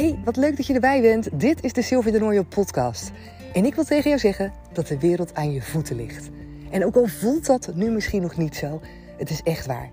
[0.00, 1.40] Hey, wat leuk dat je erbij bent.
[1.40, 3.10] Dit is de Sylvie de Nooijen podcast.
[3.52, 6.28] En ik wil tegen jou zeggen dat de wereld aan je voeten ligt.
[6.70, 8.80] En ook al voelt dat nu misschien nog niet zo,
[9.16, 9.90] het is echt waar.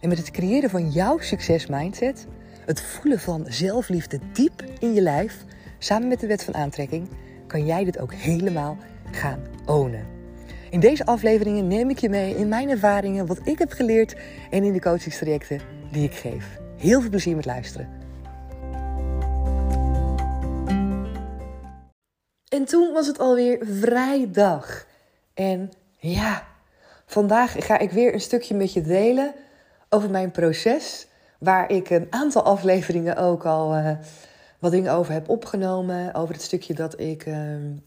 [0.00, 2.26] En met het creëren van jouw succesmindset,
[2.66, 5.44] het voelen van zelfliefde diep in je lijf,
[5.78, 7.08] samen met de wet van aantrekking,
[7.46, 8.76] kan jij dit ook helemaal
[9.10, 10.06] gaan ownen.
[10.70, 14.16] In deze afleveringen neem ik je mee in mijn ervaringen, wat ik heb geleerd
[14.50, 15.60] en in de coachingstrajecten
[15.92, 16.58] die ik geef.
[16.76, 17.97] Heel veel plezier met luisteren.
[22.48, 24.86] En toen was het alweer vrijdag.
[25.34, 26.46] En ja,
[27.06, 29.34] vandaag ga ik weer een stukje met je delen
[29.88, 31.06] over mijn proces.
[31.38, 33.90] Waar ik een aantal afleveringen ook al uh,
[34.58, 36.14] wat dingen over heb opgenomen.
[36.14, 37.36] Over het stukje dat ik uh,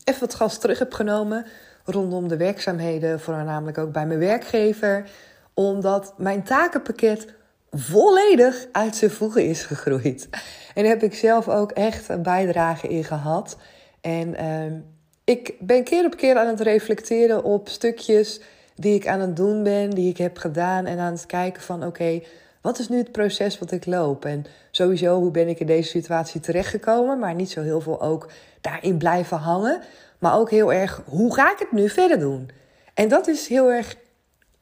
[0.03, 1.45] even wat gas terug heb genomen.
[1.85, 5.09] Rondom de werkzaamheden, voornamelijk ook bij mijn werkgever.
[5.53, 7.33] Omdat mijn takenpakket
[7.71, 10.27] volledig uit zijn voegen is gegroeid.
[10.73, 13.57] En daar heb ik zelf ook echt een bijdrage in gehad.
[14.01, 14.79] En uh,
[15.23, 18.41] ik ben keer op keer aan het reflecteren op stukjes
[18.75, 20.85] die ik aan het doen ben, die ik heb gedaan.
[20.85, 22.21] En aan het kijken van oké,
[22.61, 24.25] wat is nu het proces wat ik loop?
[24.25, 27.19] En sowieso, hoe ben ik in deze situatie terechtgekomen?
[27.19, 28.29] Maar niet zo heel veel ook
[28.61, 29.81] daarin blijven hangen.
[30.19, 32.49] Maar ook heel erg, hoe ga ik het nu verder doen?
[32.93, 33.95] En dat is heel erg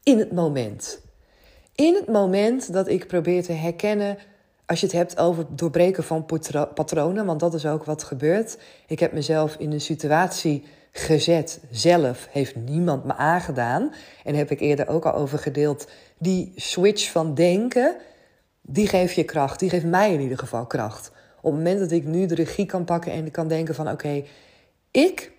[0.02, 1.00] in het moment.
[1.74, 4.18] In het moment dat ik probeer te herkennen
[4.70, 6.26] als je het hebt over doorbreken van
[6.74, 8.58] patronen, want dat is ook wat gebeurt.
[8.86, 13.92] Ik heb mezelf in een situatie gezet, zelf heeft niemand me aangedaan.
[14.24, 15.88] En heb ik eerder ook al over gedeeld.
[16.18, 17.96] Die switch van denken,
[18.62, 19.60] die geeft je kracht.
[19.60, 21.10] Die geeft mij in ieder geval kracht.
[21.40, 24.24] Op het moment dat ik nu de regie kan pakken en kan denken van oké,
[24.90, 25.32] ik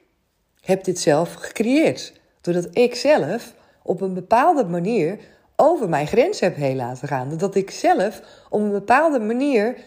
[0.61, 2.13] heb dit zelf gecreëerd.
[2.41, 5.17] Doordat ik zelf op een bepaalde manier
[5.61, 7.37] over mijn grens heb heen laten gaan.
[7.37, 9.77] Dat ik zelf op een bepaalde manier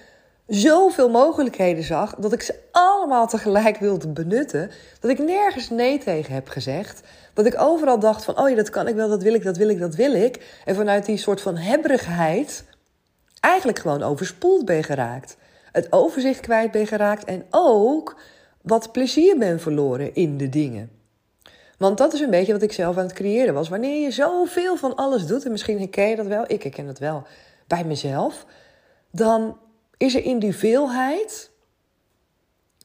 [0.47, 4.71] zoveel mogelijkheden zag dat ik ze allemaal tegelijk wilde benutten.
[5.01, 7.03] Dat ik nergens nee tegen heb gezegd.
[7.33, 9.57] Dat ik overal dacht van, oh ja, dat kan ik wel, dat wil ik, dat
[9.57, 10.61] wil ik, dat wil ik.
[10.65, 12.65] En vanuit die soort van hebberigheid
[13.41, 15.37] eigenlijk gewoon overspoeld ben geraakt.
[15.73, 18.21] Het overzicht kwijt ben geraakt en ook
[18.63, 20.91] wat plezier ben verloren in de dingen.
[21.79, 23.69] Want dat is een beetje wat ik zelf aan het creëren was.
[23.69, 26.99] Wanneer je zoveel van alles doet, en misschien herken je dat wel, ik herken het
[26.99, 27.23] wel
[27.67, 28.47] bij mezelf,
[29.11, 29.59] dan
[29.97, 31.51] is er in die veelheid,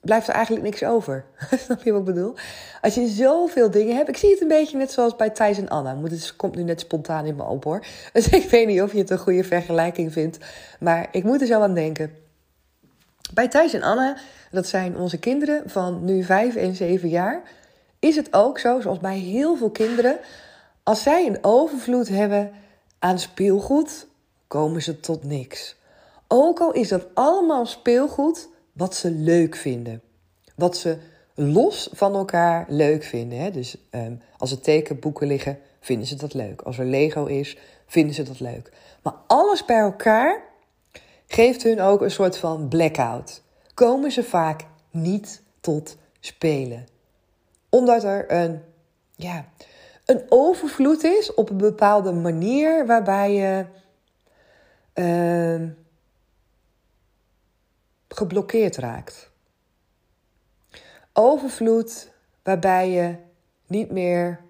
[0.01, 1.25] blijft er eigenlijk niks over.
[1.65, 2.35] Snap je wat ik bedoel?
[2.81, 5.69] Als je zoveel dingen hebt, ik zie het een beetje net zoals bij Thijs en
[5.69, 6.01] Anna.
[6.01, 7.85] Het komt nu net spontaan in me op hoor.
[8.13, 10.37] Dus ik weet niet of je het een goede vergelijking vindt,
[10.79, 12.13] maar ik moet er zo aan denken.
[13.33, 14.17] Bij Thijs en Anna,
[14.51, 17.43] dat zijn onze kinderen van nu 5 en 7 jaar
[17.99, 20.19] is het ook zo, zoals bij heel veel kinderen,
[20.83, 22.51] als zij een overvloed hebben
[22.99, 24.07] aan speelgoed,
[24.47, 25.75] komen ze tot niks.
[26.27, 30.01] Ook al is dat allemaal speelgoed wat ze leuk vinden.
[30.55, 30.97] Wat ze
[31.33, 33.39] los van elkaar leuk vinden.
[33.39, 33.51] Hè?
[33.51, 36.61] Dus ehm, als er tekenboeken liggen, vinden ze dat leuk.
[36.61, 38.71] Als er Lego is, vinden ze dat leuk.
[39.03, 40.41] Maar alles bij elkaar
[41.27, 43.41] geeft hun ook een soort van blackout.
[43.73, 46.85] Komen ze vaak niet tot spelen
[47.69, 48.61] omdat er een,
[49.15, 49.45] ja,
[50.05, 53.65] een overvloed is op een bepaalde manier waarbij je
[54.93, 55.69] uh,
[58.07, 59.31] geblokkeerd raakt.
[61.13, 62.11] Overvloed
[62.43, 63.15] waarbij je
[63.67, 64.41] niet meer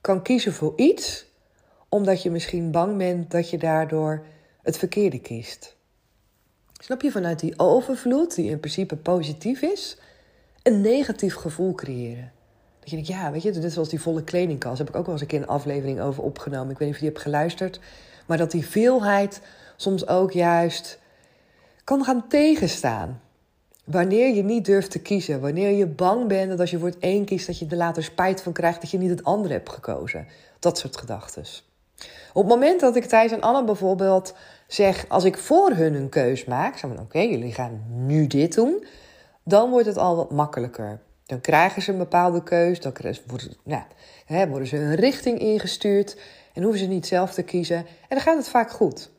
[0.00, 1.26] kan kiezen voor iets,
[1.88, 4.26] omdat je misschien bang bent dat je daardoor
[4.62, 5.76] het verkeerde kiest.
[6.72, 9.98] Snap je vanuit die overvloed, die in principe positief is,
[10.62, 12.32] een negatief gevoel creëren?
[12.82, 14.76] Dat je denkt, ja, weet je, dit zoals die volle kledingkast.
[14.76, 16.70] Daar heb ik ook wel eens een keer een aflevering over opgenomen.
[16.70, 17.80] Ik weet niet of je hebt geluisterd.
[18.26, 19.40] Maar dat die veelheid
[19.76, 20.98] soms ook juist
[21.84, 23.20] kan gaan tegenstaan.
[23.84, 25.40] Wanneer je niet durft te kiezen.
[25.40, 27.46] Wanneer je bang bent dat als je voor het een kiest...
[27.46, 30.26] dat je er later spijt van krijgt dat je niet het andere hebt gekozen.
[30.58, 31.44] Dat soort gedachten.
[32.32, 34.34] Op het moment dat ik Thijs en Anne bijvoorbeeld
[34.66, 35.04] zeg...
[35.08, 36.76] als ik voor hun een keus maak...
[36.76, 38.86] zeg oké, jullie gaan nu dit doen...
[39.42, 41.00] dan wordt het al wat makkelijker.
[41.32, 42.92] Dan krijgen ze een bepaalde keus, dan
[43.26, 43.82] worden, nou,
[44.26, 46.16] hè, worden ze een richting ingestuurd
[46.52, 47.76] en hoeven ze niet zelf te kiezen.
[47.76, 49.10] En dan gaat het vaak goed.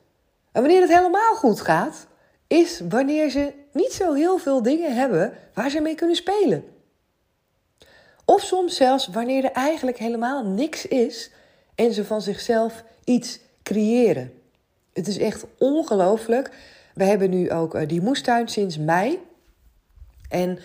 [0.51, 2.07] En wanneer het helemaal goed gaat,
[2.47, 6.63] is wanneer ze niet zo heel veel dingen hebben waar ze mee kunnen spelen.
[8.25, 11.31] Of soms zelfs wanneer er eigenlijk helemaal niks is
[11.75, 14.33] en ze van zichzelf iets creëren.
[14.93, 16.51] Het is echt ongelooflijk.
[16.93, 19.19] We hebben nu ook uh, die moestuin sinds mei.
[20.29, 20.59] En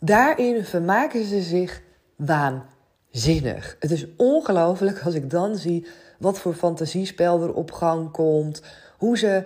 [0.00, 1.82] Daarin vermaken ze zich
[2.16, 3.76] waanzinnig.
[3.80, 5.86] Het is ongelooflijk als ik dan zie
[6.18, 8.62] wat voor fantasiespel er op gang komt.
[8.98, 9.44] Hoe ze,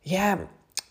[0.00, 0.38] ja,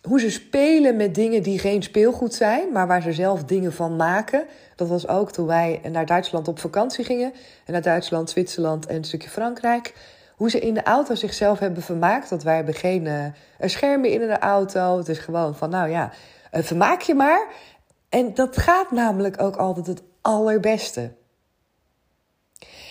[0.02, 3.96] hoe ze spelen met dingen die geen speelgoed zijn, maar waar ze zelf dingen van
[3.96, 4.46] maken.
[4.76, 7.34] Dat was ook toen wij naar Duitsland op vakantie gingen.
[7.66, 9.94] En naar Duitsland, Zwitserland en een stukje Frankrijk.
[10.36, 12.30] Hoe ze in de auto zichzelf hebben vermaakt.
[12.30, 13.26] Dat wij hebben geen uh,
[13.60, 14.98] schermen in de auto.
[14.98, 16.12] Het is gewoon van, nou ja,
[16.54, 17.48] uh, vermaak je maar.
[18.10, 21.12] En dat gaat namelijk ook altijd het allerbeste.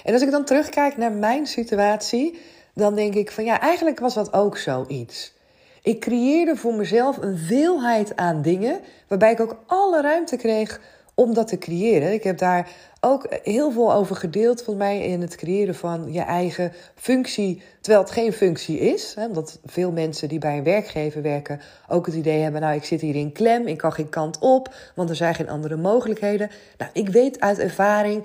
[0.05, 2.39] En als ik dan terugkijk naar mijn situatie,
[2.75, 5.35] dan denk ik van ja, eigenlijk was dat ook zoiets.
[5.83, 10.81] Ik creëerde voor mezelf een veelheid aan dingen, waarbij ik ook alle ruimte kreeg
[11.19, 12.13] om dat te creëren.
[12.13, 12.69] Ik heb daar
[13.01, 18.05] ook heel veel over gedeeld, van mij, in het creëren van je eigen functie, terwijl
[18.05, 19.15] het geen functie is.
[19.15, 22.85] Hè, omdat veel mensen die bij een werkgever werken ook het idee hebben: nou, ik
[22.85, 26.51] zit hier in klem, ik kan geen kant op, want er zijn geen andere mogelijkheden.
[26.79, 28.25] Nou, ik weet uit ervaring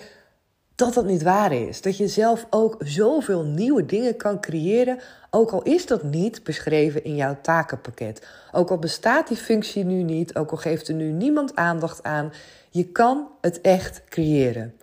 [0.85, 1.81] dat dat niet waar is.
[1.81, 4.99] Dat je zelf ook zoveel nieuwe dingen kan creëren,
[5.29, 8.27] ook al is dat niet beschreven in jouw takenpakket.
[8.51, 12.33] Ook al bestaat die functie nu niet, ook al geeft er nu niemand aandacht aan,
[12.69, 14.75] je kan het echt creëren.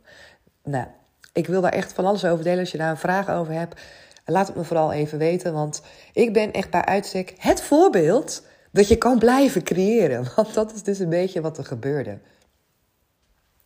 [0.65, 0.87] Nou,
[1.33, 2.61] ik wil daar echt van alles over delen.
[2.61, 3.81] Als je daar een vraag over hebt,
[4.25, 5.53] laat het me vooral even weten.
[5.53, 10.27] Want ik ben echt bij uitstek het voorbeeld dat je kan blijven creëren.
[10.37, 12.19] Want dat is dus een beetje wat er gebeurde.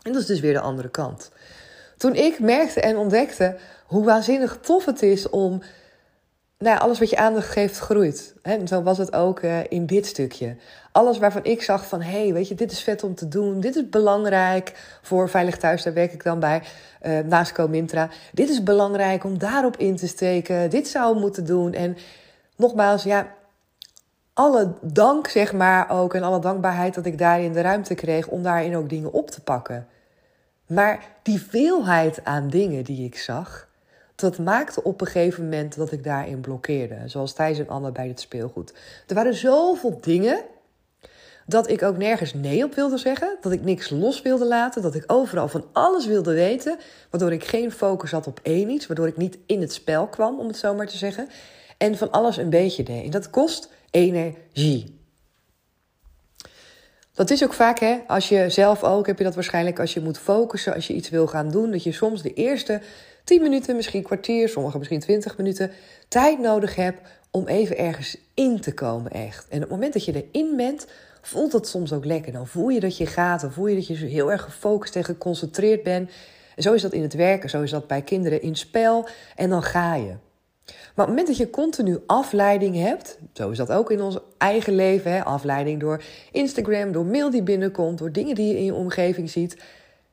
[0.02, 1.30] En dat is dus weer de andere kant.
[2.02, 3.56] Toen ik merkte en ontdekte
[3.86, 5.62] hoe waanzinnig tof het is om.
[6.58, 8.34] Nou, alles wat je aandacht geeft, groeit.
[8.42, 10.56] En zo was het ook uh, in dit stukje.
[10.92, 13.60] Alles waarvan ik zag van, hé, hey, weet je, dit is vet om te doen.
[13.60, 16.62] Dit is belangrijk voor Veilig Thuis, daar werk ik dan bij,
[17.02, 18.08] uh, naast Comintra.
[18.32, 20.70] Dit is belangrijk om daarop in te steken.
[20.70, 21.72] Dit zou moeten doen.
[21.72, 21.96] En
[22.56, 23.34] nogmaals, ja,
[24.32, 28.42] alle dank, zeg maar ook, en alle dankbaarheid dat ik daarin de ruimte kreeg om
[28.42, 29.86] daarin ook dingen op te pakken.
[30.74, 33.68] Maar die veelheid aan dingen die ik zag,
[34.14, 36.96] dat maakte op een gegeven moment dat ik daarin blokkeerde.
[37.06, 38.72] Zoals Thijs en Anne bij het speelgoed.
[39.06, 40.40] Er waren zoveel dingen
[41.46, 43.36] dat ik ook nergens nee op wilde zeggen.
[43.40, 44.82] Dat ik niks los wilde laten.
[44.82, 46.78] Dat ik overal van alles wilde weten.
[47.10, 48.86] Waardoor ik geen focus had op één iets.
[48.86, 51.28] Waardoor ik niet in het spel kwam, om het zo maar te zeggen.
[51.78, 53.04] En van alles een beetje deed.
[53.04, 55.00] En dat kost energie.
[57.14, 60.00] Dat is ook vaak, hè, als je zelf ook, heb je dat waarschijnlijk als je
[60.00, 62.80] moet focussen, als je iets wil gaan doen, dat je soms de eerste
[63.24, 65.70] 10 minuten, misschien kwartier, sommige misschien 20 minuten,
[66.08, 69.46] tijd nodig hebt om even ergens in te komen, echt.
[69.48, 70.86] En op het moment dat je erin bent,
[71.22, 72.32] voelt het soms ook lekker.
[72.32, 75.04] Dan voel je dat je gaat, dan voel je dat je heel erg gefocust en
[75.04, 76.10] geconcentreerd bent.
[76.56, 79.08] En zo is dat in het werken, zo is dat bij kinderen in spel.
[79.36, 80.14] En dan ga je.
[80.66, 84.18] Maar op het moment dat je continu afleiding hebt, zo is dat ook in ons
[84.38, 88.64] eigen leven, hè, afleiding door Instagram, door mail die binnenkomt, door dingen die je in
[88.64, 89.62] je omgeving ziet,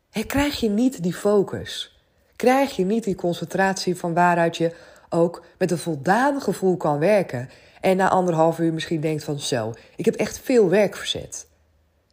[0.09, 1.97] hè, krijg je niet die focus.
[2.35, 4.71] Krijg je niet die concentratie van waaruit je
[5.09, 7.49] ook met een voldaan gevoel kan werken.
[7.81, 11.47] En na anderhalf uur misschien denkt van zo, ik heb echt veel werk verzet.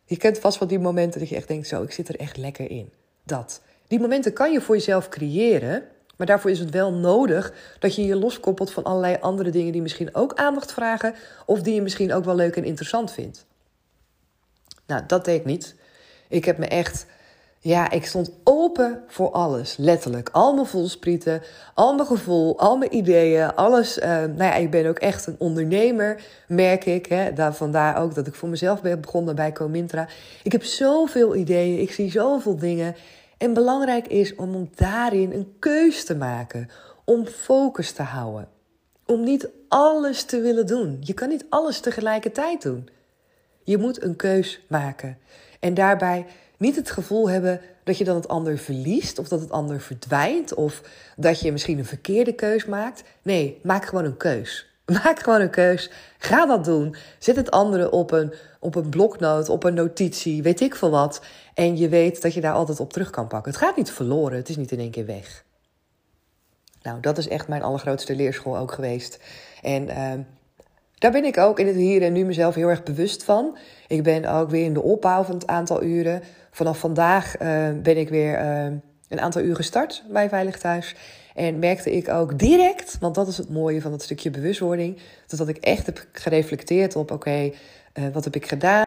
[0.05, 2.37] Je kent vast wel die momenten dat je echt denkt zo, ik zit er echt
[2.37, 2.93] lekker in.
[3.25, 3.61] Dat.
[3.87, 5.83] Die momenten kan je voor jezelf creëren.
[6.17, 9.83] Maar daarvoor is het wel nodig dat je je loskoppelt van allerlei andere dingen die
[9.83, 11.15] misschien ook aandacht vragen.
[11.47, 13.47] Of die je misschien ook wel leuk en interessant vindt.
[14.87, 15.75] Nou, dat deed ik niet.
[16.29, 17.07] Ik heb me echt.
[17.59, 20.29] Ja, ik stond open voor alles, letterlijk.
[20.33, 21.43] Al mijn voelsprieten,
[21.75, 23.99] al mijn gevoel, al mijn ideeën, alles.
[23.99, 27.07] Uh, nou ja, ik ben ook echt een ondernemer, merk ik.
[27.07, 27.33] Hè.
[27.33, 30.09] Daar, vandaar ook dat ik voor mezelf ben begonnen bij Comintra.
[30.43, 32.97] Ik heb zoveel ideeën, ik zie zoveel dingen.
[33.39, 36.71] En belangrijk is om daarin een keus te maken,
[37.05, 38.49] om focus te houden.
[39.07, 40.97] Om niet alles te willen doen.
[41.01, 42.89] Je kan niet alles tegelijkertijd doen.
[43.63, 45.19] Je moet een keus maken.
[45.61, 46.27] En daarbij
[46.57, 50.55] niet het gevoel hebben dat je dan het ander verliest of dat het ander verdwijnt
[50.55, 50.83] of
[51.17, 53.03] dat je misschien een verkeerde keus maakt.
[53.23, 54.76] Nee, maak gewoon een keus.
[54.93, 55.91] Maak gewoon een keus.
[56.19, 56.97] Ga dat doen.
[57.19, 61.23] Zet het andere op een, op een bloknoot, op een notitie, weet ik veel wat.
[61.55, 63.53] En je weet dat je daar altijd op terug kan pakken.
[63.53, 65.45] Het gaat niet verloren, het is niet in één keer weg.
[66.83, 69.19] Nou, dat is echt mijn allergrootste leerschool ook geweest.
[69.63, 70.13] En uh,
[70.95, 73.57] daar ben ik ook in het hier en nu mezelf heel erg bewust van.
[73.87, 76.23] Ik ben ook weer in de opbouw van het aantal uren.
[76.51, 78.65] Vanaf vandaag uh, ben ik weer uh,
[79.09, 80.95] een aantal uren gestart bij Veilig Thuis.
[81.37, 85.49] En merkte ik ook direct, want dat is het mooie van het stukje bewustwording, dat
[85.49, 87.51] ik echt heb gereflecteerd op: oké,
[87.95, 88.85] uh, wat heb ik gedaan?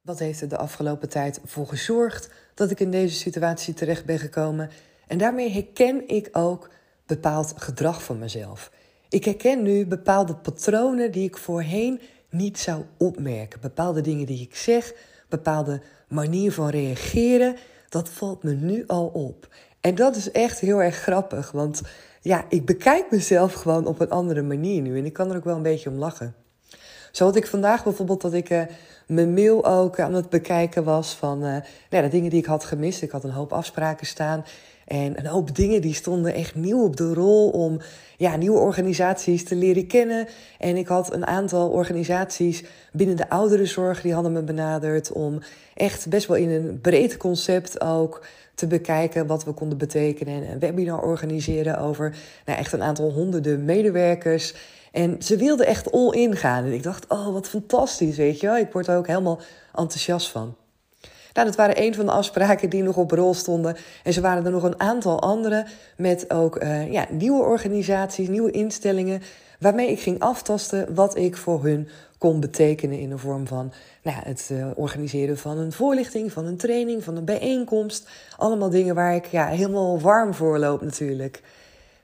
[0.00, 4.18] Wat heeft er de afgelopen tijd voor gezorgd dat ik in deze situatie terecht ben
[4.18, 4.70] gekomen?
[5.06, 6.70] En daarmee herken ik ook
[7.06, 8.70] bepaald gedrag van mezelf.
[9.08, 12.00] Ik herken nu bepaalde patronen die ik voorheen
[12.30, 13.60] niet zou opmerken.
[13.60, 14.92] Bepaalde dingen die ik zeg,
[15.28, 17.56] bepaalde manier van reageren.
[17.88, 19.48] Dat valt me nu al op.
[19.80, 21.80] En dat is echt heel erg grappig, want
[22.20, 25.44] ja, ik bekijk mezelf gewoon op een andere manier nu en ik kan er ook
[25.44, 26.34] wel een beetje om lachen.
[27.12, 28.62] Zo had ik vandaag bijvoorbeeld dat ik uh,
[29.06, 31.56] mijn mail ook aan het bekijken was van uh,
[31.90, 33.02] nou, de dingen die ik had gemist.
[33.02, 34.44] Ik had een hoop afspraken staan.
[34.86, 37.80] En een hoop dingen die stonden echt nieuw op de rol om
[38.16, 40.28] ja, nieuwe organisaties te leren kennen.
[40.58, 45.38] En ik had een aantal organisaties binnen de ouderenzorg die hadden me benaderd om
[45.74, 48.24] echt best wel in een breed concept ook
[48.58, 50.34] te bekijken wat we konden betekenen.
[50.34, 54.54] En een webinar organiseren over nou, echt een aantal honderden medewerkers.
[54.92, 56.64] En ze wilden echt all in gaan.
[56.64, 58.56] En ik dacht, oh, wat fantastisch, weet je wel.
[58.56, 59.40] Ik word er ook helemaal
[59.74, 60.54] enthousiast van.
[61.32, 63.76] Nou, dat waren een van de afspraken die nog op rol stonden.
[64.02, 68.50] En ze waren er nog een aantal andere met ook uh, ja, nieuwe organisaties, nieuwe
[68.50, 69.22] instellingen.
[69.58, 71.88] Waarmee ik ging aftasten wat ik voor hun
[72.18, 73.72] kon betekenen in de vorm van
[74.02, 78.08] nou, het uh, organiseren van een voorlichting, van een training, van een bijeenkomst.
[78.36, 81.42] Allemaal dingen waar ik ja, helemaal warm voor loop natuurlijk.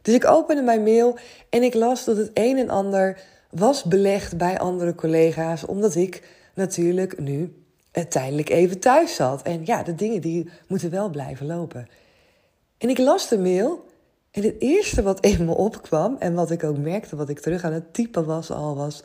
[0.02, 1.18] Dus ik opende mijn mail
[1.50, 6.28] en ik las dat het een en ander was belegd bij andere collega's, omdat ik
[6.54, 7.54] natuurlijk nu
[8.08, 9.42] tijdelijk even thuis zat.
[9.42, 11.86] En ja, de dingen die moeten wel blijven lopen.
[12.78, 13.84] En ik las de mail
[14.30, 17.64] en het eerste wat in me opkwam en wat ik ook merkte, wat ik terug
[17.64, 19.02] aan het typen was al, was: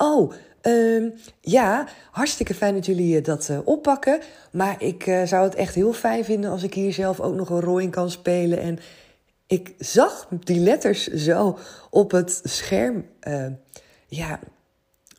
[0.00, 4.20] Oh, um, ja, hartstikke fijn dat jullie eh, dat uh, oppakken.
[4.52, 7.50] Maar ik uh, zou het echt heel fijn vinden als ik hier zelf ook nog
[7.50, 8.58] een rol in kan spelen.
[8.58, 8.78] En
[9.46, 11.58] ik zag die letters zo
[11.90, 13.46] op het scherm uh,
[14.06, 14.40] ja,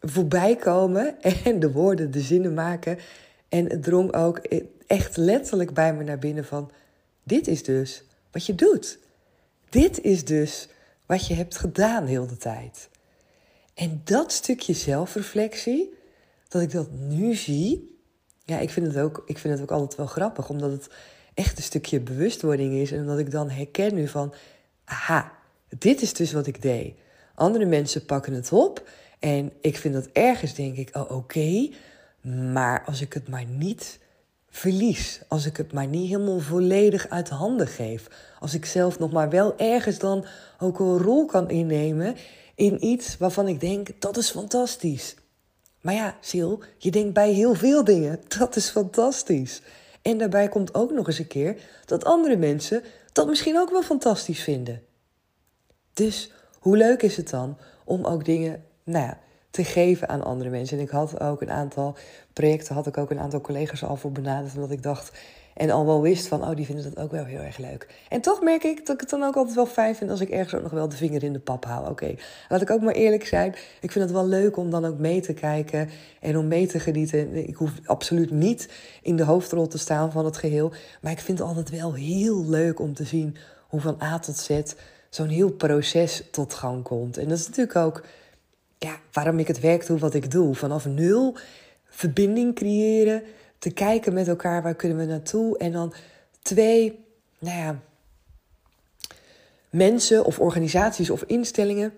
[0.01, 2.97] voorbij komen en de woorden, de zinnen maken.
[3.49, 4.37] En het drong ook
[4.87, 6.71] echt letterlijk bij me naar binnen van...
[7.23, 8.99] dit is dus wat je doet.
[9.69, 10.69] Dit is dus
[11.05, 12.88] wat je hebt gedaan heel de tijd.
[13.79, 15.93] En dat stukje zelfreflectie,
[16.47, 17.97] dat ik dat nu zie...
[18.45, 20.89] Ja, ik vind het ook, ik vind het ook altijd wel grappig, omdat het
[21.33, 22.91] echt een stukje bewustwording is.
[22.91, 24.33] En dat ik dan herken nu van,
[24.85, 25.31] aha,
[25.77, 26.93] dit is dus wat ik deed.
[27.35, 31.69] Andere mensen pakken het op en ik vind dat ergens, denk ik, oh oké,
[32.51, 33.99] maar als ik het maar niet
[34.49, 38.07] verlies, als ik het maar niet helemaal volledig uit handen geef,
[38.39, 40.25] als ik zelf nog maar wel ergens dan
[40.59, 42.15] ook een rol kan innemen
[42.59, 45.15] in iets waarvan ik denk, dat is fantastisch.
[45.81, 49.61] Maar ja, Sil, je denkt bij heel veel dingen, dat is fantastisch.
[50.01, 53.81] En daarbij komt ook nog eens een keer dat andere mensen dat misschien ook wel
[53.81, 54.81] fantastisch vinden.
[55.93, 60.49] Dus hoe leuk is het dan om ook dingen nou ja, te geven aan andere
[60.49, 60.77] mensen?
[60.77, 61.95] En ik had ook een aantal
[62.33, 65.17] projecten, had ik ook een aantal collega's al voor benaderd, omdat ik dacht
[65.59, 67.87] en al wel wist van, oh, die vinden dat ook wel heel erg leuk.
[68.09, 70.29] En toch merk ik dat ik het dan ook altijd wel fijn vind als ik
[70.29, 71.89] ergens ook nog wel de vinger in de pap hou.
[71.89, 72.15] Oké,
[72.49, 73.55] laat ik ook maar eerlijk zijn.
[73.81, 75.89] Ik vind het wel leuk om dan ook mee te kijken
[76.19, 77.47] en om mee te genieten.
[77.47, 78.69] Ik hoef absoluut niet
[79.01, 80.71] in de hoofdrol te staan van het geheel.
[81.01, 83.35] Maar ik vind het altijd wel heel leuk om te zien
[83.67, 84.61] hoe van A tot Z
[85.09, 87.17] zo'n heel proces tot gang komt.
[87.17, 88.03] En dat is natuurlijk ook
[88.77, 90.55] ja, waarom ik het werk doe wat ik doe.
[90.55, 91.37] Vanaf nul
[91.89, 93.23] verbinding creëren
[93.59, 95.57] te kijken met elkaar waar kunnen we naartoe.
[95.57, 95.93] En dan
[96.41, 97.05] twee,
[97.39, 97.79] nou ja,
[99.69, 101.93] mensen of organisaties of instellingen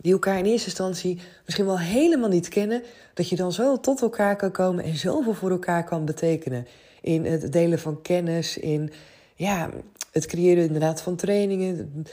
[0.00, 2.82] die elkaar in eerste instantie misschien wel helemaal niet kennen,
[3.14, 6.66] dat je dan zo tot elkaar kan komen en zoveel voor elkaar kan betekenen.
[7.00, 8.92] In het delen van kennis, in
[9.34, 9.70] ja,
[10.12, 12.06] het creëren inderdaad van trainingen,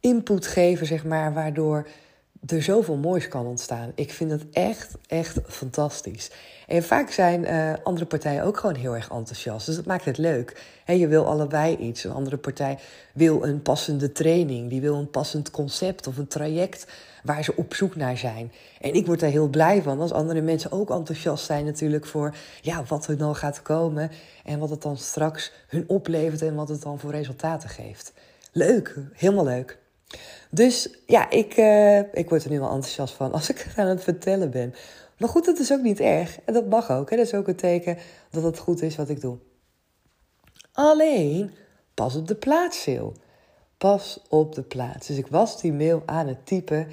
[0.00, 1.88] input geven, zeg maar, waardoor
[2.46, 3.92] er zoveel moois kan ontstaan.
[3.94, 6.30] Ik vind het echt, echt fantastisch.
[6.66, 9.66] En vaak zijn uh, andere partijen ook gewoon heel erg enthousiast.
[9.66, 10.62] Dus dat maakt het leuk.
[10.84, 12.04] He, je wil allebei iets.
[12.04, 12.78] Een andere partij
[13.14, 14.70] wil een passende training.
[14.70, 16.86] Die wil een passend concept of een traject
[17.22, 18.52] waar ze op zoek naar zijn.
[18.80, 22.34] En ik word daar heel blij van als andere mensen ook enthousiast zijn natuurlijk voor
[22.60, 24.10] ja, wat er dan gaat komen.
[24.44, 28.12] En wat het dan straks hun oplevert en wat het dan voor resultaten geeft.
[28.52, 29.81] Leuk, helemaal leuk.
[30.50, 33.86] Dus ja, ik, uh, ik word er nu wel enthousiast van als ik het aan
[33.86, 34.74] het vertellen ben.
[35.18, 36.38] Maar goed, dat is ook niet erg.
[36.44, 37.10] En dat mag ook.
[37.10, 37.16] Hè?
[37.16, 37.98] Dat is ook een teken
[38.30, 39.38] dat het goed is wat ik doe.
[40.72, 41.50] Alleen,
[41.94, 43.08] pas op de plaats, Sil.
[43.78, 45.06] Pas op de plaats.
[45.06, 46.88] Dus ik was die mail aan het typen.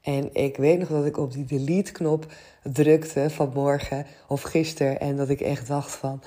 [0.00, 2.26] En ik weet nog dat ik op die delete-knop
[2.62, 5.00] drukte vanmorgen of gisteren.
[5.00, 6.22] En dat ik echt dacht van...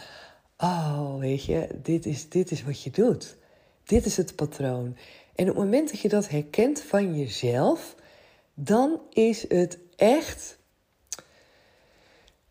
[0.57, 3.37] Oh, weet je, dit is, dit is wat je doet.
[3.83, 4.97] Dit is het patroon.
[5.39, 7.95] En op het moment dat je dat herkent van jezelf,
[8.53, 10.57] dan is het echt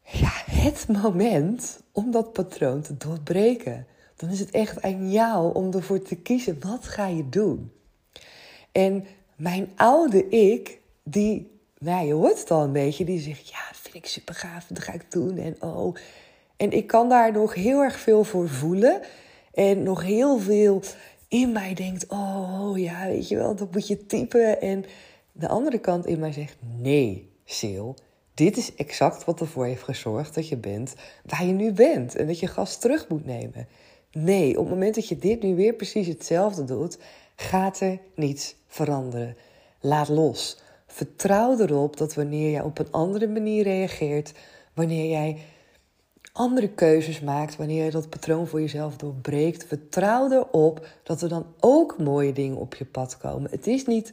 [0.03, 3.87] ja, het moment om dat patroon te doorbreken.
[4.17, 7.73] Dan is het echt aan jou om ervoor te kiezen, wat ga je doen?
[8.73, 13.61] En mijn oude ik, die, nou je hoort het al een beetje, die zegt, ja,
[13.73, 15.39] vind ik super gaaf, dat ga ik doen.
[15.39, 15.97] En oh,
[16.57, 19.01] en ik kan daar nog heel erg veel voor voelen.
[19.53, 20.83] En nog heel veel
[21.29, 24.61] in mij denkt: oh ja, weet je wel, dat moet je typen.
[24.61, 24.85] En
[25.33, 27.87] de andere kant in mij zegt: nee, Sil,
[28.35, 30.95] dit is exact wat ervoor heeft gezorgd dat je bent
[31.25, 33.69] waar je nu bent en dat je gas terug moet nemen.
[34.13, 36.99] Nee, op het moment dat je dit nu weer precies hetzelfde doet,
[37.37, 39.37] gaat er niets veranderen.
[39.81, 40.59] Laat los.
[40.87, 44.33] Vertrouw erop dat wanneer jij op een andere manier reageert,
[44.75, 45.39] wanneer jij
[46.39, 51.47] andere keuzes maakt, wanneer je dat patroon voor jezelf doorbreekt, vertrouw erop dat er dan
[51.61, 53.51] ook mooie dingen op je pad komen.
[53.51, 54.13] Het is niet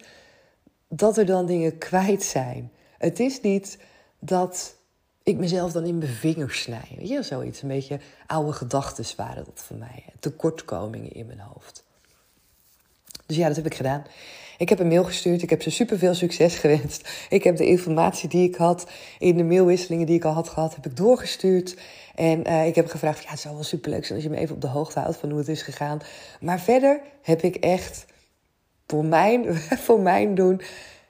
[0.88, 2.72] dat er dan dingen kwijt zijn.
[2.98, 3.78] Het is niet
[4.20, 4.76] dat
[5.24, 6.96] ik mezelf dan in mijn vingers snij.
[6.98, 7.62] Weet je, zoiets.
[7.62, 10.06] Een beetje oude gedachten waren dat voor mij.
[10.20, 11.84] Tekortkomingen in mijn hoofd.
[13.26, 14.04] Dus ja, dat heb ik gedaan.
[14.58, 15.42] Ik heb een mail gestuurd.
[15.42, 17.10] Ik heb ze superveel succes gewenst.
[17.30, 18.88] Ik heb de informatie die ik had
[19.20, 21.78] in de mailwisselingen die ik al had gehad, heb ik doorgestuurd.
[22.16, 24.56] En uh, ik heb gevraagd, ja, het zou wel superleuk zijn als je me even
[24.56, 26.00] op de hoogte houdt van hoe het is gegaan.
[26.40, 28.06] Maar verder heb ik echt,
[28.88, 30.62] voor mijn, voor mijn doen,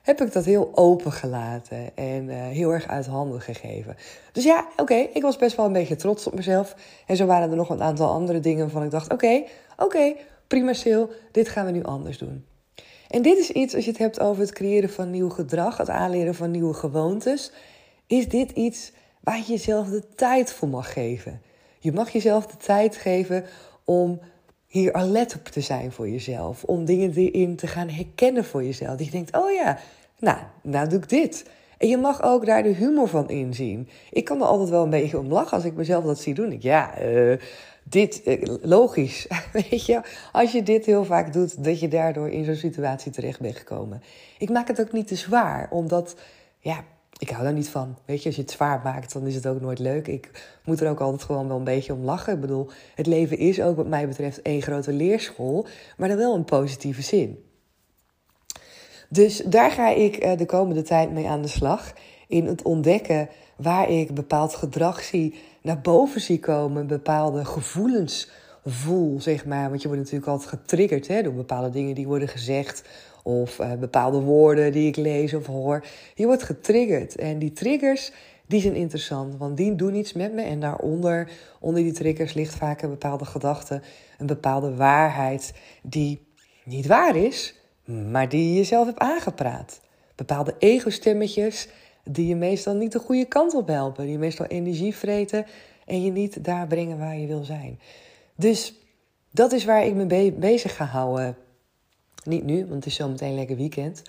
[0.02, 3.96] heb ik dat heel open gelaten en uh, heel erg uit handen gegeven.
[4.32, 6.76] Dus ja, oké, ik was best wel een beetje trots op mezelf.
[7.06, 9.44] En zo waren er nog een aantal andere dingen waarvan ik dacht, oké,
[9.78, 10.16] oké,
[10.48, 12.46] prima Sil, dit gaan we nu anders doen.
[13.16, 15.90] En dit is iets, als je het hebt over het creëren van nieuw gedrag, het
[15.90, 17.52] aanleren van nieuwe gewoontes,
[18.08, 21.42] is dit iets waar je jezelf de tijd voor mag geven.
[21.80, 23.46] Je mag jezelf de tijd geven
[23.84, 24.20] om
[24.68, 26.64] hier alert op te zijn voor jezelf.
[26.64, 28.98] Om dingen erin te gaan herkennen voor jezelf.
[28.98, 29.78] Dat je denkt, oh ja,
[30.20, 31.46] nou, nou doe ik dit.
[31.78, 33.90] En je mag ook daar de humor van inzien.
[34.12, 36.52] Ik kan er altijd wel een beetje om lachen als ik mezelf dat zie doen.
[36.52, 37.38] Ik, ja, uh,
[37.90, 39.28] dit, uh, logisch.
[39.70, 40.02] Weet je,
[40.32, 44.02] als je dit heel vaak doet, dat je daardoor in zo'n situatie terecht bent gekomen.
[44.38, 46.16] Ik maak het ook niet te zwaar, omdat,
[46.60, 46.84] ja,
[47.18, 47.98] ik hou daar niet van.
[48.06, 50.08] Weet je, als je het zwaar maakt, dan is het ook nooit leuk.
[50.08, 50.32] Ik
[50.66, 52.34] moet er ook altijd gewoon wel een beetje om lachen.
[52.34, 56.36] Ik bedoel, het leven is ook wat mij betreft één grote leerschool, maar dan wel
[56.36, 57.44] een positieve zin.
[59.10, 61.94] Dus daar ga ik eh, de komende tijd mee aan de slag.
[62.28, 68.30] In het ontdekken waar ik bepaald gedrag zie, naar boven zie komen, bepaalde gevoelens
[68.66, 69.70] voel, zeg maar.
[69.70, 72.84] Want je wordt natuurlijk altijd getriggerd hè, door bepaalde dingen die worden gezegd.
[73.24, 75.86] Of uh, bepaalde woorden die ik lees of hoor.
[76.16, 77.16] Je wordt getriggerd.
[77.16, 78.12] En die triggers,
[78.48, 79.36] die zijn interessant.
[79.38, 80.42] Want die doen iets met me.
[80.42, 81.30] En daaronder,
[81.60, 83.82] onder die triggers, ligt vaak een bepaalde gedachte.
[84.18, 86.28] Een bepaalde waarheid die
[86.64, 89.82] niet waar is maar die je jezelf hebt aangepraat.
[90.16, 91.68] Bepaalde ego-stemmetjes
[92.10, 94.04] die je meestal niet de goede kant op helpen.
[94.04, 95.46] Die je meestal energie vreten
[95.86, 97.80] en je niet daar brengen waar je wil zijn.
[98.36, 98.74] Dus
[99.32, 101.38] dat is waar ik me bezig ga houden.
[102.24, 104.02] Niet nu, want het is zo meteen lekker weekend.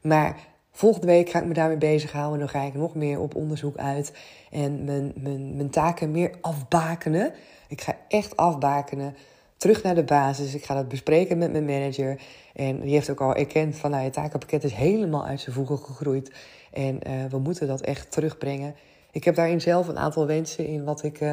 [0.00, 0.36] Maar
[0.70, 2.32] volgende week ga ik me daarmee bezighouden.
[2.32, 4.12] En dan ga ik nog meer op onderzoek uit.
[4.50, 7.32] En mijn, mijn, mijn taken meer afbakenen.
[7.68, 9.16] Ik ga echt afbakenen
[9.56, 10.54] terug naar de basis.
[10.54, 12.20] Ik ga dat bespreken met mijn manager.
[12.54, 15.78] En die heeft ook al erkend van nou, het takenpakket is helemaal uit zijn voegen
[15.78, 16.32] gegroeid.
[16.70, 18.74] En uh, we moeten dat echt terugbrengen.
[19.10, 21.32] Ik heb daarin zelf een aantal wensen in wat ik, uh,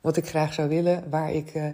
[0.00, 1.10] wat ik graag zou willen.
[1.10, 1.66] Waar ik uh,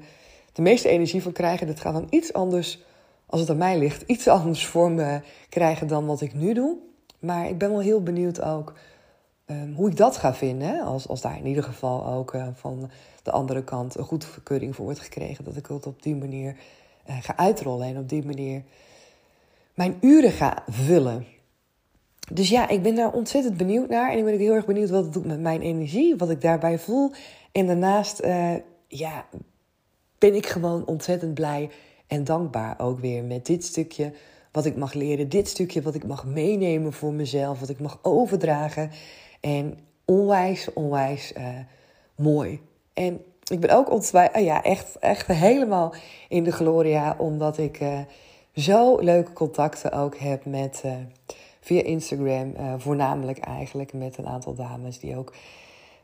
[0.53, 1.61] de meeste energie van krijg.
[1.61, 2.83] Dat gaat dan iets anders,
[3.27, 6.77] als het aan mij ligt, iets anders vorm krijgen dan wat ik nu doe.
[7.19, 8.75] Maar ik ben wel heel benieuwd ook
[9.47, 10.81] um, hoe ik dat ga vinden.
[10.81, 12.91] Als, als daar in ieder geval ook van
[13.23, 15.45] de andere kant een goedkeuring voor wordt gekregen.
[15.45, 16.57] Dat ik het op die manier
[17.07, 18.63] ga uitrollen en op die manier
[19.75, 21.27] mijn uren ga vullen.
[22.31, 24.11] Dus ja, ik ben daar ontzettend benieuwd naar.
[24.11, 26.41] En ik ben ook heel erg benieuwd wat het doet met mijn energie, wat ik
[26.41, 27.13] daarbij voel.
[27.53, 28.55] En daarnaast, uh,
[28.89, 29.27] ja,
[30.19, 31.71] ben ik gewoon ontzettend blij
[32.07, 34.13] en dankbaar ook weer met dit stukje
[34.53, 35.29] wat ik mag leren.
[35.29, 38.91] Dit stukje wat ik mag meenemen voor mezelf, wat ik mag overdragen.
[39.41, 41.45] En onwijs, onwijs uh,
[42.17, 42.61] mooi.
[42.93, 45.95] En ik ben ook ontzettend, ah ja, echt, echt helemaal
[46.29, 47.99] in de gloria, omdat ik uh,
[48.55, 50.83] zo leuke contacten ook heb met,
[51.63, 55.33] via Instagram, uh, voornamelijk eigenlijk met een aantal dames die ook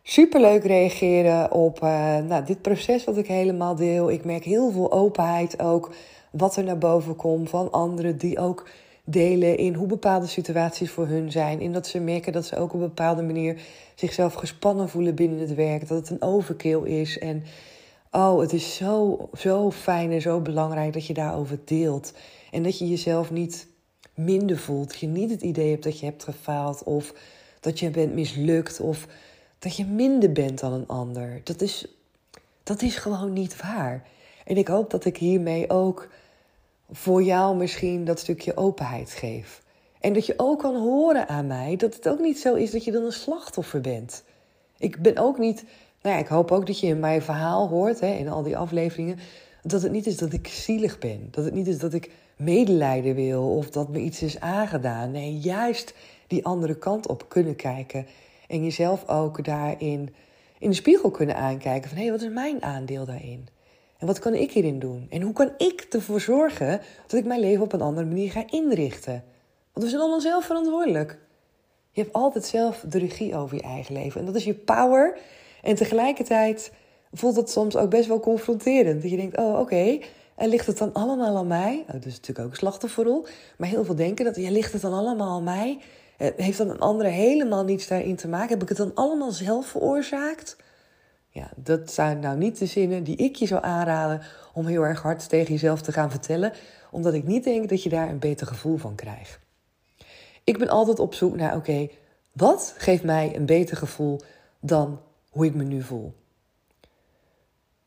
[0.03, 4.11] superleuk reageren op nou, dit proces wat ik helemaal deel.
[4.11, 5.95] Ik merk heel veel openheid ook,
[6.31, 8.69] wat er naar boven komt van anderen die ook
[9.11, 11.61] delen in hoe bepaalde situaties voor hun zijn.
[11.61, 13.61] In dat ze merken dat ze ook op een bepaalde manier
[13.95, 15.89] zichzelf gespannen voelen binnen het werk.
[15.89, 17.19] Dat het een overkill is.
[17.19, 17.45] En
[18.11, 22.13] oh, het is zo, zo fijn en zo belangrijk dat je daarover deelt.
[22.51, 23.68] En dat je jezelf niet
[24.19, 24.89] minder voelt.
[24.89, 27.15] Dat je niet het idee hebt dat je hebt gefaald of
[27.61, 29.07] dat je bent mislukt of
[29.59, 31.41] dat je minder bent dan een ander.
[31.45, 31.87] Dat is,
[32.63, 34.07] dat is gewoon niet waar.
[34.45, 36.09] En ik hoop dat ik hiermee ook
[36.91, 39.63] voor jou misschien dat stukje openheid geef.
[40.01, 42.85] En dat je ook kan horen aan mij dat het ook niet zo is dat
[42.85, 44.25] je dan een slachtoffer bent.
[44.79, 45.65] Ik ben ook niet,
[46.03, 48.57] nou ja, ik hoop ook dat je in mijn verhaal hoort, hè, in al die
[48.57, 49.19] afleveringen,
[49.63, 51.29] dat het niet is dat ik zielig ben.
[51.31, 55.11] Dat het niet is dat ik medelijden wil of dat me iets is aangedaan.
[55.11, 55.95] Nee, juist
[56.27, 58.07] die andere kant op kunnen kijken
[58.49, 60.15] En jezelf ook daarin
[60.59, 63.49] in de spiegel kunnen aankijken van hé, hey, wat is mijn aandeel daarin?
[63.99, 65.07] En wat kan ik hierin doen?
[65.11, 68.45] En hoe kan ik ervoor zorgen dat ik mijn leven op een andere manier ga
[68.47, 69.25] inrichten?
[69.73, 71.19] Want we zijn allemaal zelf verantwoordelijk.
[71.91, 74.21] Je hebt altijd zelf de regie over je eigen leven.
[74.21, 75.19] En dat is je power.
[75.63, 76.73] En tegelijkertijd
[77.13, 79.03] voelt het soms ook best wel confronterend.
[79.03, 79.99] Dat je denkt, oh oké,
[80.39, 81.85] en ligt het dan allemaal aan mij?
[81.87, 83.27] Oh, dat is natuurlijk ook slachtofferrol.
[83.57, 85.79] Maar heel veel denken dat, ja, ligt het dan allemaal aan mij?
[86.17, 88.49] Eh, heeft dan een andere helemaal niets daarin te maken?
[88.49, 90.57] Heb ik het dan allemaal zelf veroorzaakt?
[91.29, 94.23] Ja, dat zijn nou niet de zinnen die ik je zou aanraden
[94.53, 96.53] om heel erg hard tegen jezelf te gaan vertellen,
[96.91, 99.39] omdat ik niet denk dat je daar een beter gevoel van krijgt.
[100.45, 101.89] Ik ben altijd op zoek naar, oké,
[102.33, 104.21] wat geeft mij een beter gevoel
[104.61, 106.15] dan hoe ik me nu voel?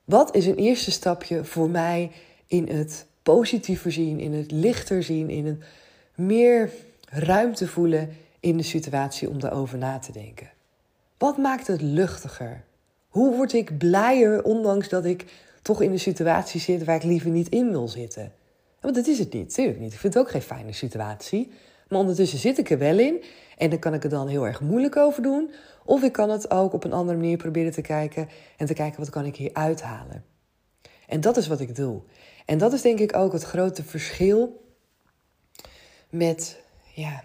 [0.03, 2.11] Wat is een eerste stapje voor mij
[2.51, 5.63] in het positiever zien, in het lichter zien, in het
[6.15, 6.71] meer
[7.09, 8.09] ruimte voelen
[8.39, 10.49] in de situatie om daarover na te denken?
[11.17, 12.63] Wat maakt het luchtiger?
[13.07, 15.25] Hoe word ik blijer, ondanks dat ik
[15.61, 18.31] toch in een situatie zit waar ik liever niet in wil zitten?
[18.81, 19.93] Want dat is het niet, natuurlijk niet.
[19.93, 21.51] Ik vind het ook geen fijne situatie.
[21.87, 23.23] Maar ondertussen zit ik er wel in.
[23.57, 25.51] En dan kan ik er dan heel erg moeilijk over doen.
[25.85, 28.29] Of ik kan het ook op een andere manier proberen te kijken.
[28.57, 30.31] En te kijken wat kan ik hier uithalen.
[31.12, 32.02] En dat is wat ik doe.
[32.45, 34.63] En dat is denk ik ook het grote verschil
[36.10, 36.60] met
[36.93, 37.24] ja,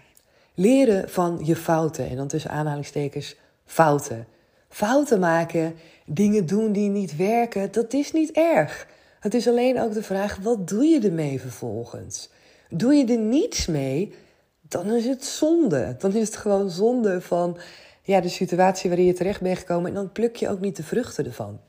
[0.53, 2.09] leren van je fouten.
[2.09, 4.27] En dan tussen aanhalingstekens fouten.
[4.69, 8.87] Fouten maken, dingen doen die niet werken, dat is niet erg.
[9.19, 12.29] Het is alleen ook de vraag, wat doe je ermee vervolgens?
[12.69, 14.13] Doe je er niets mee,
[14.61, 15.95] dan is het zonde.
[15.97, 17.57] Dan is het gewoon zonde van
[18.01, 19.89] ja, de situatie waarin je terecht bent gekomen.
[19.89, 21.59] En dan pluk je ook niet de vruchten ervan.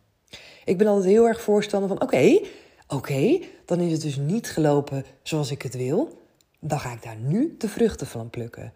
[0.68, 2.40] Ik ben altijd heel erg voorstander van: oké,
[2.88, 6.22] oké, dan is het dus niet gelopen zoals ik het wil.
[6.60, 8.72] Dan ga ik daar nu de vruchten van plukken.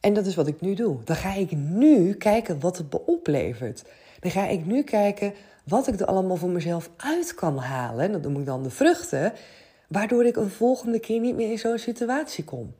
[0.00, 0.98] En dat is wat ik nu doe.
[1.04, 3.84] Dan ga ik nu kijken wat het oplevert.
[4.20, 5.32] Dan ga ik nu kijken
[5.64, 8.04] wat ik er allemaal voor mezelf uit kan halen.
[8.04, 9.32] En dat noem ik dan de vruchten.
[9.88, 12.74] Waardoor ik een volgende keer niet meer in zo'n situatie kom.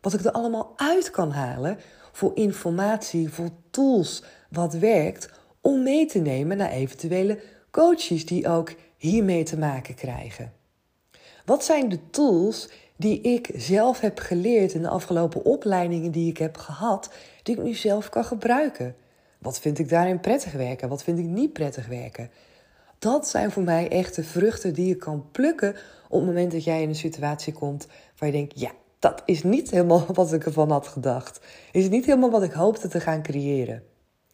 [0.00, 1.78] Wat ik er allemaal uit kan halen
[2.12, 5.30] voor informatie, voor tools, wat werkt.
[5.60, 7.38] Om mee te nemen naar eventuele
[7.70, 10.52] coaches die ook hiermee te maken krijgen.
[11.44, 16.38] Wat zijn de tools die ik zelf heb geleerd in de afgelopen opleidingen die ik
[16.38, 17.10] heb gehad,
[17.42, 18.94] die ik nu zelf kan gebruiken?
[19.38, 20.88] Wat vind ik daarin prettig werken?
[20.88, 22.30] Wat vind ik niet prettig werken?
[22.98, 25.74] Dat zijn voor mij echt de vruchten die je kan plukken
[26.08, 27.86] op het moment dat jij in een situatie komt
[28.18, 31.40] waar je denkt: ja, dat is niet helemaal wat ik ervan had gedacht.
[31.72, 33.82] Is niet helemaal wat ik hoopte te gaan creëren.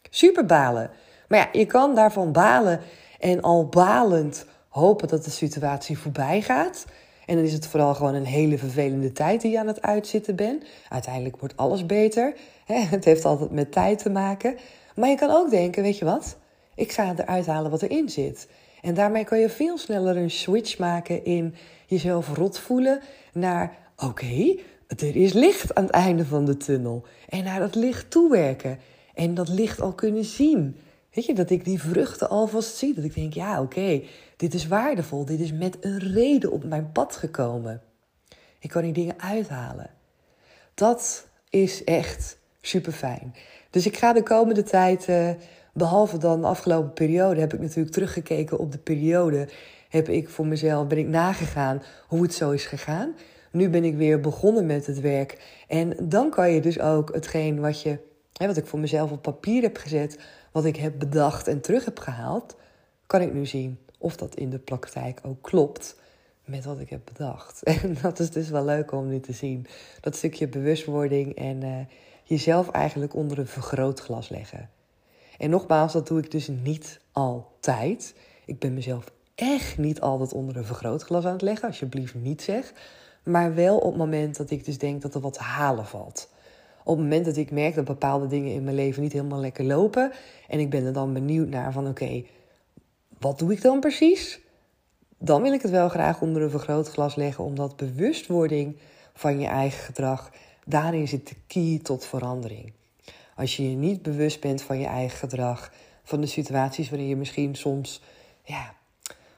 [0.09, 0.89] Super balen.
[1.27, 2.81] Maar ja, je kan daarvan balen
[3.19, 6.85] en al balend hopen dat de situatie voorbij gaat.
[7.25, 10.35] En dan is het vooral gewoon een hele vervelende tijd die je aan het uitzitten
[10.35, 10.63] bent.
[10.89, 12.33] Uiteindelijk wordt alles beter.
[12.95, 14.57] Het heeft altijd met tijd te maken.
[14.95, 16.37] Maar je kan ook denken, weet je wat?
[16.75, 18.47] Ik ga eruit halen wat erin zit.
[18.81, 23.01] En daarmee kan je veel sneller een switch maken in jezelf rot voelen
[23.33, 24.55] naar oké,
[24.87, 27.03] er is licht aan het einde van de tunnel.
[27.29, 28.79] En naar dat licht toewerken.
[29.13, 30.75] En dat licht al kunnen zien.
[31.17, 32.93] Weet je, dat ik die vruchten alvast zie.
[32.93, 34.01] Dat ik denk, ja, oké,
[34.35, 35.25] dit is waardevol.
[35.25, 37.81] Dit is met een reden op mijn pad gekomen.
[38.59, 39.89] Ik kan die dingen uithalen.
[40.73, 43.35] Dat is echt super fijn.
[43.69, 45.29] Dus ik ga de komende tijd, uh,
[45.73, 49.47] behalve dan de afgelopen periode, heb ik natuurlijk teruggekeken op de periode.
[49.89, 53.15] Heb ik voor mezelf, ben ik nagegaan hoe het zo is gegaan.
[53.51, 55.37] Nu ben ik weer begonnen met het werk.
[55.67, 57.97] En dan kan je dus ook hetgeen wat, je,
[58.33, 60.17] wat ik voor mezelf op papier heb gezet,
[60.57, 62.55] wat ik heb bedacht en terug heb gehaald,
[63.05, 65.95] kan ik nu zien of dat in de praktijk ook klopt
[66.45, 67.63] met wat ik heb bedacht.
[67.83, 69.67] En dat is dus wel leuk om nu te zien.
[70.01, 71.77] Dat stukje bewustwording en uh,
[72.23, 74.69] jezelf eigenlijk onder een vergrootglas leggen.
[75.37, 78.15] En nogmaals, dat doe ik dus niet altijd.
[78.45, 82.73] Ik ben mezelf echt niet altijd onder een vergrootglas aan het leggen, alsjeblieft niet zeg.
[83.23, 86.29] Maar wel op het moment dat ik dus denk dat er wat halen valt.
[86.87, 89.65] Op het moment dat ik merk dat bepaalde dingen in mijn leven niet helemaal lekker
[89.65, 90.11] lopen.
[90.47, 92.23] En ik ben er dan benieuwd naar van oké,
[93.19, 94.39] wat doe ik dan precies?
[95.17, 97.43] Dan wil ik het wel graag onder een vergrootglas leggen.
[97.43, 98.77] Omdat bewustwording
[99.13, 100.31] van je eigen gedrag,
[100.65, 102.73] daarin zit de key tot verandering.
[103.35, 105.71] Als je je niet bewust bent van je eigen gedrag,
[106.03, 108.01] van de situaties waarin je misschien soms
[108.43, 108.73] ja,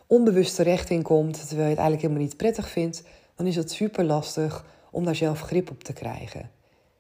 [0.08, 3.04] onbewust terecht in komt, terwijl je het eigenlijk helemaal niet prettig vindt,
[3.36, 6.59] dan is het super lastig om daar zelf grip op te krijgen.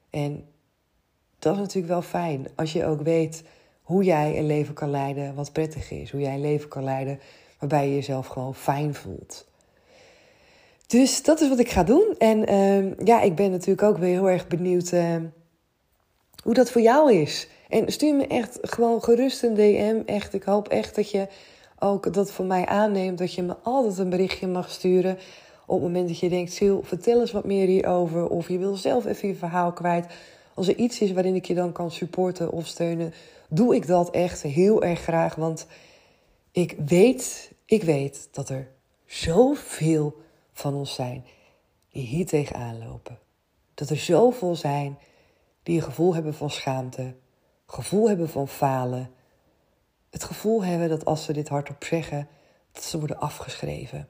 [0.10, 0.45] En
[1.39, 3.43] dat is natuurlijk wel fijn als je ook weet
[3.82, 6.12] hoe jij een leven kan leiden wat prettig is.
[6.12, 7.19] Hoe jij een leven kan leiden
[7.60, 9.48] waarbij je jezelf gewoon fijn voelt.
[10.88, 12.15] Dus dat is wat ik ga doen.
[12.17, 15.15] En uh, ja, ik ben natuurlijk ook weer heel erg benieuwd uh,
[16.43, 17.48] hoe dat voor jou is.
[17.67, 20.02] En stuur me echt gewoon gerust een DM.
[20.06, 21.28] Echt, ik hoop echt dat je
[21.80, 23.17] ook dat van mij aanneemt.
[23.17, 25.17] Dat je me altijd een berichtje mag sturen.
[25.69, 28.29] Op het moment dat je denkt, Sil, vertel eens wat meer hierover.
[28.29, 30.05] Of je wil zelf even je verhaal kwijt.
[30.53, 33.13] Als er iets is waarin ik je dan kan supporten of steunen,
[33.49, 35.36] doe ik dat echt heel erg graag.
[35.36, 35.67] Want
[36.51, 38.67] ik weet, ik weet dat er
[39.05, 40.15] zoveel
[40.53, 41.25] van ons zijn
[41.91, 43.19] die hier tegenaan lopen.
[43.73, 44.97] Dat er zoveel zijn
[45.63, 47.15] die een gevoel hebben van schaamte,
[47.65, 49.12] gevoel hebben van falen.
[50.10, 52.27] Het gevoel hebben dat als ze dit hardop zeggen,
[52.71, 54.08] dat ze worden afgeschreven.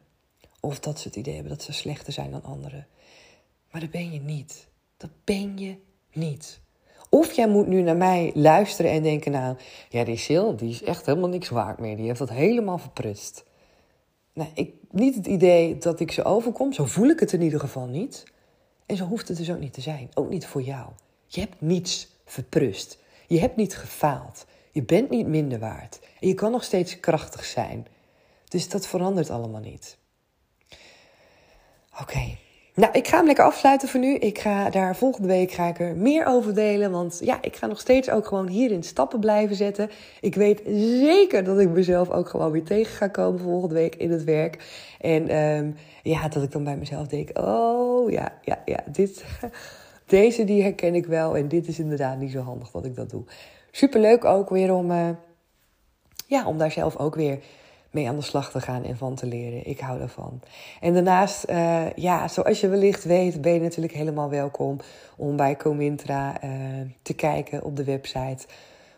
[0.60, 2.88] Of dat ze het idee hebben dat ze slechter zijn dan anderen.
[3.72, 4.68] Maar dat ben je niet.
[4.98, 5.76] Dat ben je
[6.14, 6.60] niet.
[7.10, 9.58] Of jij moet nu naar mij luisteren en denken, nou,
[9.90, 11.96] ja, die Sil, die is echt helemaal niks waard meer.
[11.96, 13.44] Die heeft dat helemaal verprust.
[14.34, 16.74] Nou, ik niet het idee dat ik ze overkom.
[16.74, 18.24] Zo voel ik het in ieder geval niet.
[18.86, 20.10] En zo hoeft het dus ook niet te zijn.
[20.14, 20.90] Ook niet voor jou.
[21.28, 22.98] Je hebt niets verprust.
[23.28, 24.46] Je hebt niet gefaald.
[24.72, 26.00] Je bent niet minder waard.
[26.20, 27.88] En je kan nog steeds krachtig zijn.
[28.48, 29.98] Dus dat verandert allemaal niet.
[32.02, 32.38] Oké.
[32.80, 34.16] Nou, ik ga hem lekker afsluiten voor nu.
[34.16, 36.92] Ik ga daar volgende week ga ik er meer over delen.
[36.92, 39.90] Want ja, ik ga nog steeds ook gewoon hierin stappen blijven zetten.
[40.22, 40.62] Ik weet
[41.00, 44.64] zeker dat ik mezelf ook gewoon weer tegen ga komen volgende week in het werk.
[45.00, 49.26] En um, ja, dat ik dan bij mezelf denk: oh ja, ja, ja, dit,
[50.06, 51.38] deze die herken ik wel.
[51.38, 53.24] En dit is inderdaad niet zo handig dat ik dat doe.
[53.72, 55.10] Superleuk ook weer om, uh,
[56.28, 57.40] ja, om daar zelf ook weer
[57.92, 59.68] mee aan de slag te gaan en van te leren.
[59.68, 60.42] Ik hou daarvan.
[60.82, 64.78] En daarnaast, uh, ja, zoals je wellicht weet, ben je natuurlijk helemaal welkom
[65.16, 66.50] om bij Comintra uh,
[67.02, 68.46] te kijken op de website.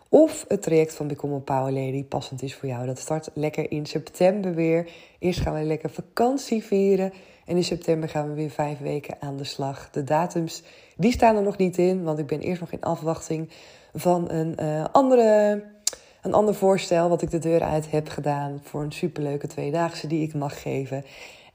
[0.10, 2.86] Of het traject van Become Power Lady passend is voor jou.
[2.86, 4.90] Dat start lekker in september weer.
[5.20, 7.14] Eerst gaan we lekker vakantie vieren.
[7.46, 9.90] En in september gaan we weer vijf weken aan de slag.
[9.90, 10.64] De datums,
[10.98, 12.04] die staan er nog niet in.
[12.04, 13.50] Want ik ben eerst nog in afwachting
[13.94, 15.64] van een uh, andere
[16.22, 20.28] een ander voorstel wat ik de deur uit heb gedaan voor een superleuke tweedaagse die
[20.28, 21.06] ik mag geven.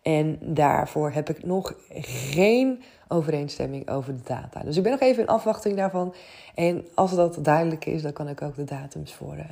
[0.02, 4.60] En daarvoor heb ik nog geen overeenstemming over de data.
[4.60, 6.14] Dus ik ben nog even in afwachting daarvan.
[6.54, 9.44] En als dat duidelijk is, dan kan ik ook de datums voor uh,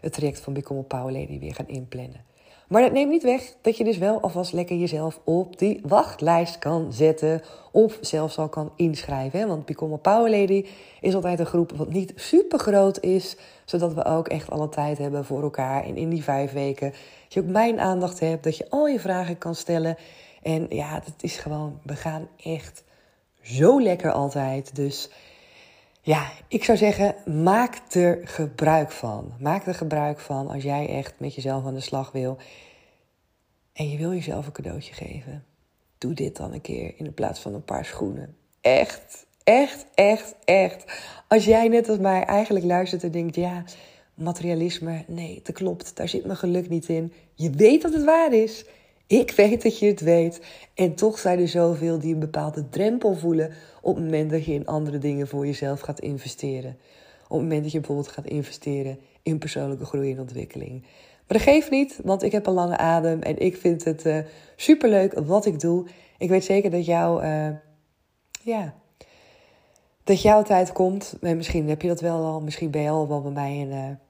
[0.00, 2.29] het traject van Become a Power Lady weer gaan inplannen.
[2.70, 6.58] Maar dat neemt niet weg dat je dus wel alvast lekker jezelf op die wachtlijst
[6.58, 7.42] kan zetten.
[7.72, 9.48] Of zelfs al kan inschrijven.
[9.48, 10.66] Want Become a Power Lady
[11.00, 13.36] is altijd een groep wat niet super groot is.
[13.64, 15.84] Zodat we ook echt alle tijd hebben voor elkaar.
[15.84, 18.44] En in die vijf weken dat je ook mijn aandacht hebt.
[18.44, 19.96] Dat je al je vragen kan stellen.
[20.42, 22.84] En ja, het is gewoon, we gaan echt
[23.42, 24.76] zo lekker altijd.
[24.76, 25.10] Dus
[26.02, 29.32] ja, ik zou zeggen, maak er gebruik van.
[29.38, 32.38] Maak er gebruik van als jij echt met jezelf aan de slag wil.
[33.72, 35.44] En je wil jezelf een cadeautje geven.
[35.98, 38.36] Doe dit dan een keer in plaats van een paar schoenen.
[38.60, 40.84] Echt, echt, echt, echt.
[41.28, 43.64] Als jij net als mij eigenlijk luistert en denkt: ja,
[44.14, 47.12] materialisme, nee, dat klopt, daar zit mijn geluk niet in.
[47.34, 48.64] Je weet dat het waar is.
[49.10, 50.40] Ik weet dat je het weet.
[50.74, 54.52] En toch zijn er zoveel die een bepaalde drempel voelen op het moment dat je
[54.52, 56.76] in andere dingen voor jezelf gaat investeren.
[57.22, 60.82] Op het moment dat je bijvoorbeeld gaat investeren in persoonlijke groei en ontwikkeling.
[61.26, 64.18] Maar dat geeft niet, want ik heb een lange adem en ik vind het uh,
[64.56, 65.86] superleuk wat ik doe.
[66.18, 67.48] Ik weet zeker dat jou, uh,
[68.42, 68.74] ja,
[70.04, 71.16] dat jouw tijd komt.
[71.20, 74.00] En misschien heb je dat wel al, misschien ben je al wel bij mij en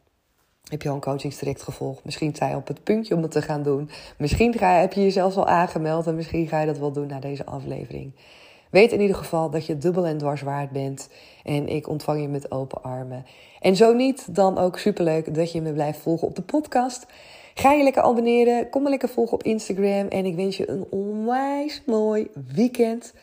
[0.68, 2.04] heb je al een coachingstraject gevolgd.
[2.04, 3.90] Misschien sta je op het puntje om het te gaan doen.
[4.18, 7.20] Misschien ga, heb je jezelf al aangemeld en misschien ga je dat wel doen na
[7.20, 8.12] deze aflevering.
[8.70, 11.08] Weet in ieder geval dat je dubbel en dwars waard bent.
[11.44, 13.26] En ik ontvang je met open armen.
[13.60, 17.06] En zo niet, dan ook superleuk dat je me blijft volgen op de podcast.
[17.54, 20.08] Ga je lekker abonneren, kom me lekker volgen op Instagram.
[20.08, 23.14] En ik wens je een onwijs mooi weekend.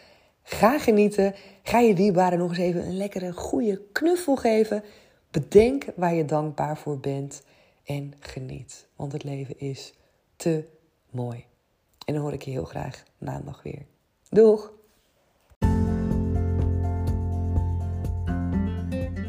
[0.44, 1.36] Ga genieten.
[1.64, 4.84] Ga je dierbaren nog eens even een lekkere, goede knuffel geven.
[5.38, 7.44] Bedenk waar je dankbaar voor bent.
[7.84, 8.88] En geniet.
[8.96, 9.94] Want het leven is
[10.36, 10.64] te
[11.10, 11.46] mooi.
[12.06, 13.86] En dan hoor ik je heel graag maandag weer.
[14.30, 14.74] Doeg!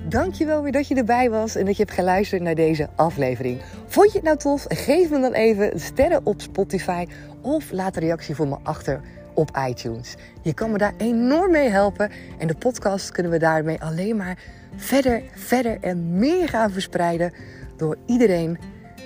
[0.09, 3.61] Dankjewel weer dat je erbij was en dat je hebt geluisterd naar deze aflevering.
[3.87, 4.65] Vond je het nou tof?
[4.69, 7.07] Geef me dan even sterren op Spotify
[7.41, 9.01] of laat een reactie voor me achter
[9.35, 10.15] op iTunes.
[10.43, 14.39] Je kan me daar enorm mee helpen en de podcast kunnen we daarmee alleen maar
[14.79, 17.33] verder, verder en meer gaan verspreiden
[17.77, 18.59] door iedereen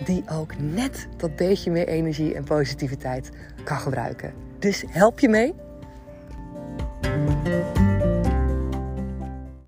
[0.05, 3.31] die ook net dat beetje meer energie en positiviteit
[3.65, 4.33] kan gebruiken.
[4.59, 5.55] Dus help je mee?